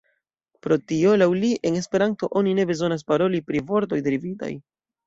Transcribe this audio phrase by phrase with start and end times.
[0.67, 4.53] Pro tio, laŭ li, en Esperanto oni ne bezonas paroli pri vortoj derivitaj.